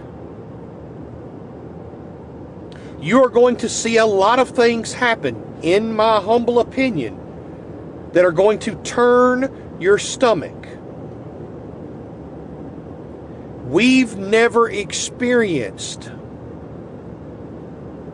You 3.01 3.25
are 3.25 3.29
going 3.29 3.57
to 3.57 3.69
see 3.69 3.97
a 3.97 4.07
lot 4.07 4.39
of 4.39 4.51
things 4.51 4.93
happen, 4.93 5.43
in 5.63 5.95
my 5.95 6.21
humble 6.21 6.59
opinion, 6.61 7.19
that 8.13 8.25
are 8.25 8.33
going 8.33 8.59
to 8.61 8.75
turn 8.83 9.77
your 9.81 9.99
stomach. 9.99 10.69
We've 13.67 14.17
never 14.17 14.69
experienced 14.69 16.11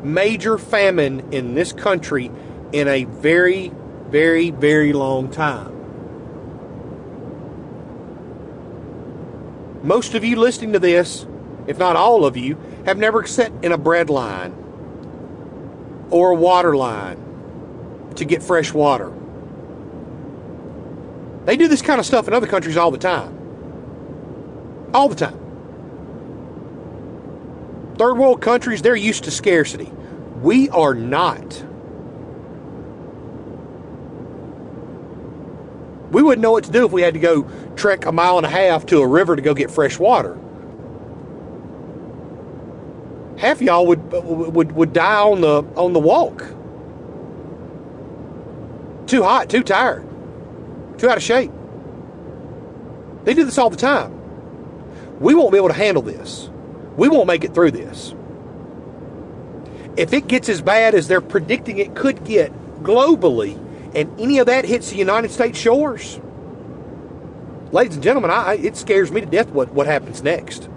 major 0.02 0.56
famine 0.56 1.32
in 1.32 1.54
this 1.54 1.72
country 1.72 2.30
in 2.72 2.86
a 2.86 3.04
very, 3.04 3.72
very, 4.08 4.50
very 4.50 4.92
long 4.92 5.30
time. 5.30 5.74
Most 9.82 10.14
of 10.14 10.24
you 10.24 10.36
listening 10.36 10.72
to 10.74 10.78
this, 10.78 11.26
if 11.66 11.78
not 11.78 11.96
all 11.96 12.24
of 12.24 12.36
you, 12.36 12.56
have 12.84 12.98
never 12.98 13.26
sat 13.26 13.52
in 13.62 13.72
a 13.72 13.78
bread 13.78 14.10
line 14.10 14.54
or 16.10 16.30
a 16.30 16.34
water 16.34 16.76
line 16.76 17.27
to 18.18 18.24
get 18.24 18.42
fresh 18.42 18.72
water. 18.72 19.12
They 21.44 21.56
do 21.56 21.66
this 21.66 21.82
kind 21.82 21.98
of 21.98 22.06
stuff 22.06 22.28
in 22.28 22.34
other 22.34 22.46
countries 22.46 22.76
all 22.76 22.90
the 22.90 22.98
time. 22.98 23.34
All 24.92 25.08
the 25.08 25.14
time. 25.14 25.38
Third 27.96 28.14
world 28.14 28.40
countries, 28.40 28.82
they're 28.82 28.94
used 28.94 29.24
to 29.24 29.30
scarcity. 29.30 29.90
We 30.42 30.68
are 30.68 30.94
not. 30.94 31.64
We 36.10 36.22
wouldn't 36.22 36.42
know 36.42 36.52
what 36.52 36.64
to 36.64 36.70
do 36.70 36.86
if 36.86 36.92
we 36.92 37.02
had 37.02 37.14
to 37.14 37.20
go 37.20 37.42
trek 37.76 38.06
a 38.06 38.12
mile 38.12 38.36
and 38.38 38.46
a 38.46 38.50
half 38.50 38.86
to 38.86 39.00
a 39.00 39.06
river 39.06 39.36
to 39.36 39.42
go 39.42 39.52
get 39.52 39.70
fresh 39.70 39.98
water. 39.98 40.38
Half 43.36 43.62
y'all 43.62 43.86
would 43.86 44.12
would 44.12 44.72
would 44.72 44.92
die 44.92 45.20
on 45.20 45.40
the 45.40 45.62
on 45.76 45.92
the 45.92 46.00
walk. 46.00 46.44
Too 49.08 49.24
hot, 49.24 49.50
too 49.50 49.64
tired, 49.64 50.06
too 50.98 51.10
out 51.10 51.16
of 51.16 51.22
shape. 51.22 51.50
They 53.24 53.34
do 53.34 53.44
this 53.44 53.58
all 53.58 53.70
the 53.70 53.76
time. 53.76 54.14
We 55.18 55.34
won't 55.34 55.50
be 55.50 55.58
able 55.58 55.68
to 55.68 55.74
handle 55.74 56.02
this 56.02 56.48
we 56.98 57.08
won't 57.08 57.28
make 57.28 57.44
it 57.44 57.54
through 57.54 57.70
this. 57.70 58.12
If 59.96 60.12
it 60.12 60.26
gets 60.26 60.48
as 60.48 60.60
bad 60.60 60.94
as 60.94 61.06
they're 61.06 61.20
predicting 61.20 61.78
it 61.78 61.94
could 61.94 62.24
get 62.24 62.52
globally, 62.82 63.56
and 63.94 64.20
any 64.20 64.40
of 64.40 64.46
that 64.46 64.64
hits 64.64 64.90
the 64.90 64.96
United 64.96 65.30
States 65.30 65.58
shores, 65.58 66.20
ladies 67.70 67.94
and 67.94 68.02
gentlemen, 68.02 68.32
I, 68.32 68.54
it 68.54 68.76
scares 68.76 69.12
me 69.12 69.20
to 69.20 69.26
death 69.26 69.48
what, 69.50 69.72
what 69.72 69.86
happens 69.86 70.24
next. 70.24 70.68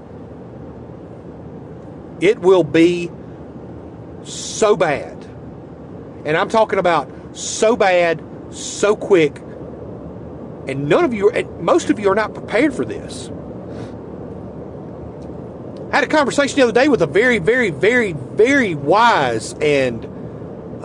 It 2.21 2.39
will 2.39 2.63
be 2.63 3.09
so 4.23 4.77
bad. 4.77 5.17
And 6.23 6.37
I'm 6.37 6.49
talking 6.49 6.77
about 6.77 7.09
so 7.33 7.75
bad, 7.75 8.23
so 8.51 8.95
quick, 8.95 9.37
and 10.67 10.87
none 10.87 11.03
of 11.03 11.13
you, 11.13 11.31
most 11.59 11.89
of 11.89 11.99
you 11.99 12.09
are 12.09 12.15
not 12.15 12.33
prepared 12.33 12.73
for 12.73 12.85
this. 12.85 13.29
I 15.91 15.95
had 15.95 16.03
a 16.05 16.07
conversation 16.07 16.55
the 16.55 16.63
other 16.63 16.71
day 16.71 16.87
with 16.87 17.01
a 17.01 17.07
very, 17.07 17.39
very, 17.39 17.69
very, 17.69 18.13
very 18.13 18.75
wise 18.75 19.53
and 19.61 20.05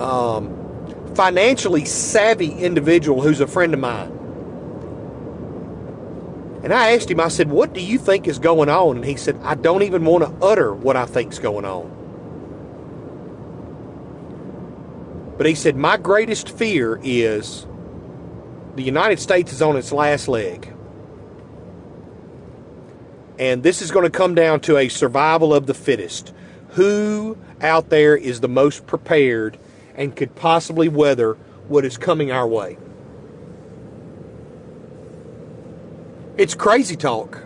um, 0.01 1.15
financially 1.15 1.85
savvy 1.85 2.51
individual 2.51 3.23
who's 3.23 3.41
a 3.41 3.47
friend 3.47 3.73
of 3.73 3.81
mine. 3.81 4.13
And 6.65 6.75
I 6.75 6.95
asked 6.95 7.09
him, 7.09 7.21
I 7.21 7.29
said, 7.29 7.49
What 7.49 7.73
do 7.73 7.81
you 7.81 7.99
think 7.99 8.27
is 8.27 8.41
going 8.41 8.69
on? 8.69 8.97
And 8.97 9.05
he 9.05 9.15
said, 9.15 9.39
I 9.45 9.55
don't 9.55 9.85
even 9.85 10.05
want 10.05 10.25
to 10.25 10.45
utter 10.45 10.75
what 10.75 10.97
I 10.97 11.07
think's 11.07 11.39
going 11.39 11.65
on. 11.65 11.96
But 15.37 15.47
he 15.47 15.55
said, 15.55 15.77
My 15.77 15.97
greatest 15.97 16.49
fear 16.49 16.99
is 17.03 17.67
the 18.75 18.83
United 18.83 19.19
States 19.19 19.53
is 19.53 19.63
on 19.63 19.77
its 19.77 19.93
last 19.93 20.29
leg. 20.29 20.73
And 23.39 23.63
this 23.63 23.83
is 23.83 23.91
going 23.91 24.05
to 24.05 24.11
come 24.11 24.35
down 24.35 24.61
to 24.61 24.79
a 24.79 24.89
survival 24.89 25.53
of 25.53 25.67
the 25.67 25.75
fittest. 25.75 26.33
Who 26.71 27.37
out 27.61 27.91
there 27.91 28.17
is 28.17 28.41
the 28.41 28.49
most 28.49 28.87
prepared 28.87 29.59
and 29.95 30.15
could 30.15 30.35
possibly 30.35 30.89
weather 30.89 31.35
what 31.69 31.85
is 31.85 31.99
coming 31.99 32.31
our 32.31 32.47
way? 32.47 32.79
It's 36.39 36.55
crazy 36.55 36.97
talk. 36.97 37.43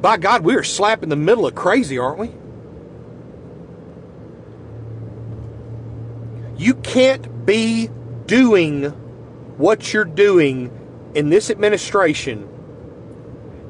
By 0.00 0.16
God, 0.16 0.44
we 0.44 0.54
are 0.56 0.64
slap 0.64 1.02
in 1.02 1.08
the 1.08 1.16
middle 1.16 1.46
of 1.46 1.54
crazy, 1.54 1.98
aren't 1.98 2.18
we? 2.18 2.30
You 6.62 6.74
can't 6.74 7.44
be 7.44 7.90
doing 8.26 8.84
what 9.58 9.92
you're 9.92 10.04
doing 10.04 10.70
in 11.12 11.28
this 11.28 11.50
administration 11.50 12.48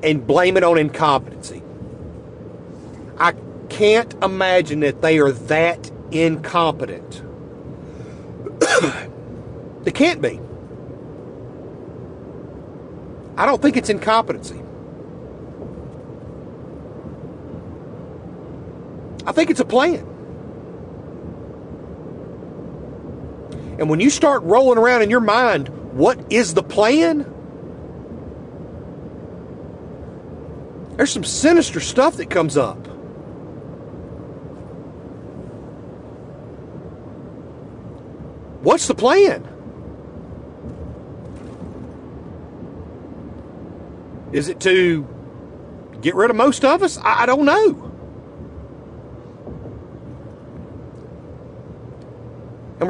and 0.03 0.27
blame 0.27 0.59
it 0.59 0.63
on 0.63 0.77
incompetency. 0.77 1.63
I 3.17 3.33
can't 3.71 4.13
imagine 4.23 4.81
that 4.81 5.01
they 5.01 5.21
are 5.21 5.33
that 5.33 5.91
incompetent. 6.11 7.23
they 9.85 9.91
can't 9.91 10.21
be. 10.21 10.39
I 13.39 13.47
don't 13.47 13.63
think 13.63 13.79
it's 13.79 13.89
incompetency. 13.89 14.61
I 19.27 19.33
think 19.33 19.49
it's 19.49 19.61
a 19.61 19.65
plan. 19.65 20.12
And 23.83 23.91
when 23.91 23.99
you 23.99 24.11
start 24.11 24.45
rolling 24.45 24.79
around 24.79 25.03
in 25.03 25.11
your 25.11 25.19
mind, 25.19 25.67
what 25.93 26.33
is 26.33 26.55
the 26.55 26.63
plan? 26.63 27.27
There's 30.97 31.11
some 31.11 31.25
sinister 31.25 31.81
stuff 31.81 32.17
that 32.19 32.31
comes 32.31 32.57
up. 32.57 32.87
What's 38.63 38.87
the 38.87 38.95
plan? 38.95 39.49
Is 44.31 44.47
it 44.47 44.61
to 44.61 45.05
get 46.01 46.15
rid 46.15 46.31
of 46.31 46.37
most 46.37 46.65
of 46.65 46.85
us? 46.85 46.99
I, 47.03 47.27
don't 47.27 47.45
know. 47.45 47.92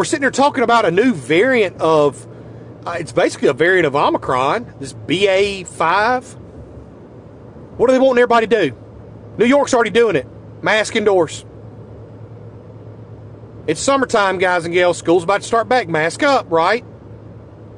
We're 0.03 0.07
sitting 0.07 0.25
here 0.25 0.33
talking 0.33 0.65
about 0.65 0.85
a 0.85 0.91
new 0.91 1.15
variant 1.15 1.81
of, 1.81 2.27
uh, 2.85 2.97
it's 2.99 3.13
basically 3.13 3.47
a 3.47 3.53
variant 3.53 3.87
of 3.87 3.95
Omicron, 3.95 4.75
this 4.81 4.95
BA5. 4.95 6.25
What 7.77 7.87
do 7.87 7.93
they 7.93 8.01
want 8.01 8.19
everybody 8.19 8.49
to 8.49 8.69
do? 8.69 8.77
New 9.39 9.45
York's 9.45 9.73
already 9.73 9.91
doing 9.91 10.17
it. 10.17 10.27
Mask 10.61 10.97
indoors. 10.97 11.45
It's 13.69 13.81
summertime, 13.81 14.39
guys 14.39 14.65
and 14.65 14.75
gals. 14.75 14.99
School's 14.99 15.23
about 15.23 15.43
to 15.43 15.47
start 15.47 15.69
back. 15.69 15.89
Mask 15.89 16.25
up, 16.25 16.51
right? 16.51 16.85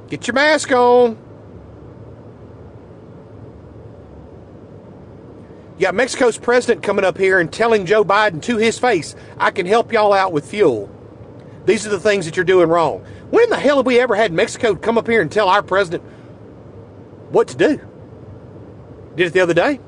Get 0.08 0.26
your 0.26 0.32
mask 0.32 0.72
on. 0.72 1.18
You 5.76 5.82
got 5.82 5.94
Mexico's 5.94 6.38
president 6.38 6.82
coming 6.82 7.04
up 7.04 7.18
here 7.18 7.38
and 7.38 7.52
telling 7.52 7.84
Joe 7.84 8.02
Biden 8.02 8.40
to 8.44 8.56
his 8.56 8.78
face, 8.78 9.14
I 9.37 9.50
can 9.50 9.66
help 9.66 9.92
y'all 9.92 10.14
out 10.14 10.32
with 10.32 10.48
fuel. 10.48 10.90
These 11.66 11.87
are 11.87 11.90
the 11.90 12.00
things 12.00 12.27
that 12.27 12.37
you're 12.37 12.44
doing 12.44 12.68
wrong. 12.68 13.05
When 13.31 13.48
the 13.50 13.57
hell 13.57 13.79
have 13.79 13.87
we 13.87 13.98
ever 13.98 14.14
had 14.14 14.33
Mexico 14.33 14.74
come 14.74 14.98
up 14.98 15.07
here 15.07 15.22
and 15.22 15.33
tell 15.33 15.48
our 15.48 15.62
president 15.62 16.03
what 17.31 17.48
to 17.48 17.57
do? 17.57 17.81
Did 19.16 19.29
it 19.29 19.33
the 19.33 19.40
other 19.40 19.55
day. 19.55 19.81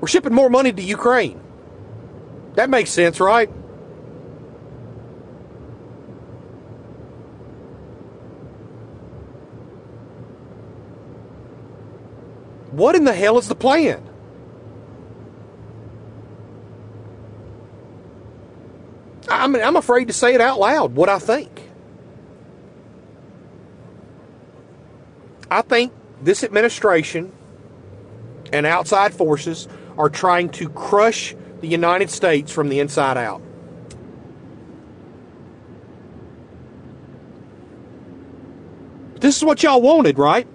We're 0.00 0.08
shipping 0.08 0.34
more 0.34 0.50
money 0.50 0.72
to 0.72 0.82
Ukraine. 0.82 1.40
That 2.54 2.68
makes 2.68 2.90
sense, 2.90 3.20
right? 3.20 3.48
What 12.82 12.96
in 12.96 13.04
the 13.04 13.12
hell 13.12 13.38
is 13.38 13.46
the 13.46 13.54
plan? 13.54 14.02
I 19.28 19.46
mean, 19.46 19.62
I'm 19.62 19.76
afraid 19.76 20.08
to 20.08 20.12
say 20.12 20.34
it 20.34 20.40
out 20.40 20.58
loud 20.58 20.96
what 20.96 21.08
I 21.08 21.20
think. 21.20 21.62
I 25.48 25.62
think 25.62 25.92
this 26.22 26.42
administration 26.42 27.30
and 28.52 28.66
outside 28.66 29.14
forces 29.14 29.68
are 29.96 30.10
trying 30.10 30.48
to 30.48 30.68
crush 30.68 31.36
the 31.60 31.68
United 31.68 32.10
States 32.10 32.50
from 32.50 32.68
the 32.68 32.80
inside 32.80 33.16
out. 33.16 33.40
This 39.20 39.36
is 39.36 39.44
what 39.44 39.62
y'all 39.62 39.80
wanted, 39.80 40.18
right? 40.18 40.48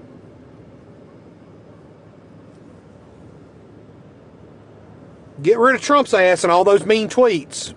Get 5.48 5.60
rid 5.60 5.76
of 5.76 5.82
Trump's 5.82 6.14
ass 6.14 6.44
and 6.44 6.52
all 6.52 6.66
those 6.66 6.86
mean 6.86 7.08
tweets. 7.08 7.74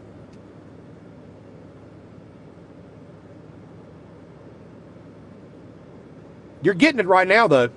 You're 6.62 6.74
getting 6.74 6.98
it 6.98 7.06
right 7.06 7.28
now, 7.28 7.46
though. 7.46 7.70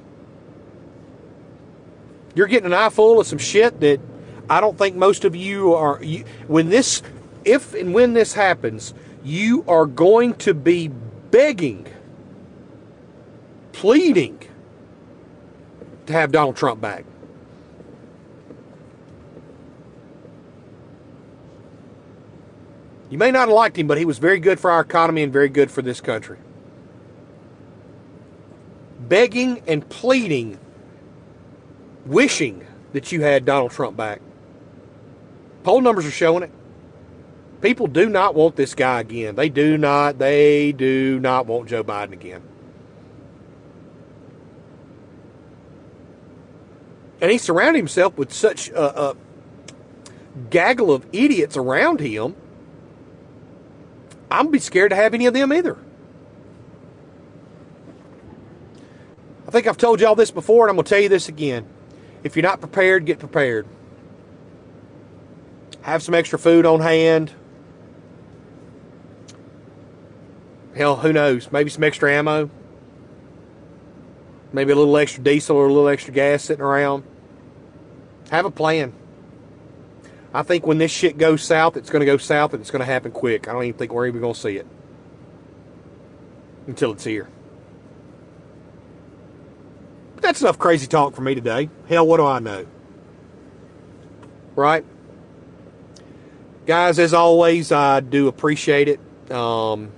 You're 2.34 2.47
getting 2.47 2.65
an 2.65 2.73
eye 2.73 2.89
full 2.89 3.19
of 3.19 3.27
some 3.27 3.38
shit 3.38 3.82
that 3.82 4.01
I 4.49 4.62
don't 4.62 4.75
think 4.79 4.95
most 4.95 5.25
of 5.25 5.36
you 5.36 5.75
are. 5.75 6.03
You, 6.03 6.25
when 6.47 6.69
this, 6.69 7.03
if 7.45 7.75
and 7.75 7.93
when 7.93 8.13
this 8.13 8.34
happens, 8.34 8.95
you 9.23 9.63
are 9.67 9.86
going 9.86 10.34
to 10.38 10.56
be 10.56 10.88
begging, 10.88 11.86
pleading 13.73 14.39
to 16.08 16.13
have 16.13 16.32
Donald 16.32 16.56
Trump 16.56 16.82
back. 16.82 17.06
You 23.13 23.19
may 23.19 23.30
not 23.30 23.41
have 23.41 23.49
liked 23.49 23.78
him, 23.78 23.86
but 23.86 23.99
he 23.99 24.06
was 24.06 24.17
very 24.17 24.39
good 24.39 24.60
for 24.60 24.71
our 24.71 24.82
economy 24.82 25.21
and 25.21 25.32
very 25.32 25.47
good 25.47 25.69
for 25.69 25.84
this 25.84 26.02
country. 26.02 26.39
Begging 29.02 29.62
and 29.67 29.88
pleading, 29.88 30.58
wishing 32.08 32.65
that 32.93 33.12
you 33.12 33.21
had 33.21 33.45
Donald 33.45 33.69
Trump 33.69 33.95
back. 33.95 34.19
Poll 35.62 35.82
numbers 35.82 36.08
are 36.08 36.12
showing 36.12 36.41
it. 36.41 36.49
People 37.62 37.86
do 37.86 38.10
not 38.10 38.34
want 38.34 38.56
this 38.56 38.73
guy 38.73 39.02
again. 39.02 39.36
They 39.36 39.47
do 39.47 39.78
not, 39.78 40.17
they 40.17 40.71
do 40.71 41.19
not 41.19 41.45
want 41.45 41.69
Joe 41.69 41.84
Biden 41.84 42.13
again. 42.13 42.41
And 47.21 47.30
he 47.30 47.38
surrounded 47.38 47.78
himself 47.78 48.17
with 48.17 48.34
such 48.34 48.69
a, 48.69 49.12
a 49.12 49.15
gaggle 50.49 50.91
of 50.91 51.06
idiots 51.13 51.56
around 51.56 51.99
him 51.99 52.38
I'm 54.34 54.50
be 54.50 54.58
scared 54.58 54.89
to 54.89 54.96
have 54.96 55.13
any 55.13 55.28
of 55.28 55.36
them 55.36 55.54
either. 55.54 55.78
I 59.48 59.52
think 59.52 59.67
I've 59.67 59.78
told 59.78 60.02
y'all 60.02 60.15
this 60.15 60.32
before, 60.32 60.65
and 60.65 60.72
I'm 60.72 60.76
going 60.76 60.86
to 60.86 60.89
tell 60.89 61.00
you 61.00 61.08
this 61.08 61.30
again. 61.30 61.67
If 62.24 62.36
you're 62.36 62.43
not 62.43 62.60
prepared, 62.60 63.06
get 63.06 63.19
prepared. 63.19 63.67
Have 65.84 66.02
some 66.02 66.15
extra 66.15 66.39
food 66.39 66.65
on 66.65 66.80
hand. 66.80 67.32
Hell, 70.76 70.96
who 70.96 71.13
knows? 71.13 71.52
Maybe 71.52 71.69
some 71.69 71.84
extra 71.84 72.12
ammo. 72.12 72.50
Maybe 74.52 74.72
a 74.72 74.76
little 74.76 74.98
extra 74.98 75.24
diesel 75.24 75.58
or 75.58 75.67
a 75.67 75.72
little 75.72 75.89
extra 75.89 76.12
gas 76.12 76.43
sitting 76.43 76.65
around. 76.65 77.04
Have 78.32 78.46
a 78.46 78.52
plan. 78.52 78.93
I 80.34 80.41
think 80.41 80.65
when 80.65 80.80
this 80.80 80.91
shit 80.91 81.17
goes 81.17 81.43
south, 81.43 81.78
it's 81.78 81.91
going 81.91 82.00
to 82.00 82.06
go 82.06 82.17
south 82.17 82.54
and 82.54 82.62
it's 82.62 82.72
going 82.72 82.80
to 82.80 82.86
happen 82.86 83.12
quick. 83.12 83.48
I 83.48 83.54
don't 83.54 83.63
even 83.65 83.78
think 83.78 83.93
we're 83.93 84.08
even 84.08 84.19
going 84.19 84.34
to 84.34 84.39
see 84.39 84.58
it 84.58 84.65
until 86.65 86.91
it's 86.91 87.04
here. 87.04 87.30
But 90.15 90.24
that's 90.24 90.41
enough 90.41 90.58
crazy 90.58 90.88
talk 90.88 91.13
for 91.13 91.22
me 91.22 91.36
today. 91.36 91.69
Hell, 91.88 92.08
what 92.08 92.17
do 92.17 92.26
I 92.26 92.39
know? 92.39 92.65
Right? 94.56 94.84
Guys, 96.65 96.98
as 96.98 97.13
always, 97.13 97.72
I 97.72 98.00
do 98.00 98.28
appreciate 98.28 98.88
it. 98.88 99.32
Um, 99.32 99.91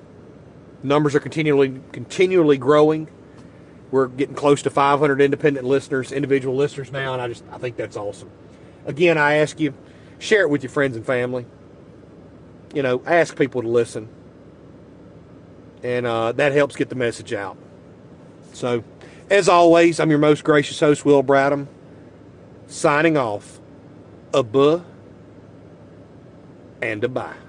numbers 0.83 1.15
are 1.15 1.19
continually 1.19 1.81
continually 1.91 2.57
growing. 2.57 3.07
We're 3.91 4.07
getting 4.07 4.35
close 4.35 4.63
to 4.63 4.69
500 4.69 5.21
independent 5.21 5.65
listeners, 5.65 6.11
individual 6.11 6.55
listeners 6.55 6.91
now, 6.91 7.13
and 7.13 7.21
I 7.21 7.27
just 7.27 7.43
I 7.51 7.57
think 7.57 7.75
that's 7.77 7.95
awesome. 7.95 8.31
Again, 8.85 9.17
I 9.17 9.35
ask 9.35 9.59
you 9.59 9.73
Share 10.19 10.41
it 10.41 10.49
with 10.49 10.63
your 10.63 10.69
friends 10.69 10.95
and 10.95 11.05
family. 11.05 11.45
You 12.73 12.83
know, 12.83 13.01
ask 13.05 13.37
people 13.37 13.61
to 13.61 13.67
listen. 13.67 14.09
And 15.83 16.05
uh, 16.05 16.31
that 16.33 16.51
helps 16.51 16.75
get 16.75 16.89
the 16.89 16.95
message 16.95 17.33
out. 17.33 17.57
So, 18.53 18.83
as 19.29 19.49
always, 19.49 19.99
I'm 19.99 20.09
your 20.09 20.19
most 20.19 20.43
gracious 20.43 20.79
host, 20.79 21.05
Will 21.05 21.23
Bradham, 21.23 21.67
signing 22.67 23.17
off. 23.17 23.59
A 24.33 24.43
buh 24.43 24.81
and 26.81 27.03
a 27.03 27.07
bye. 27.07 27.44